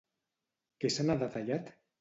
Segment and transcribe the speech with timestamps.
[0.85, 1.75] Què se n'ha detallat?